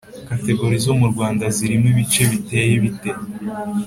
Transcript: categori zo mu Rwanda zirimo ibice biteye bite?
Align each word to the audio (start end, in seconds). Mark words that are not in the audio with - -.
categori 0.27 0.77
zo 0.85 0.93
mu 0.99 1.07
Rwanda 1.13 1.43
zirimo 1.55 1.85
ibice 1.93 2.21
biteye 2.31 2.73
bite? 2.83 3.11